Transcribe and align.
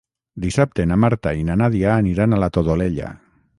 Dissabte 0.45 0.85
na 0.91 0.97
Marta 1.03 1.35
i 1.41 1.45
na 1.51 1.59
Nàdia 1.63 1.93
aniran 1.99 2.33
a 2.39 2.43
la 2.45 2.51
Todolella. 2.59 3.15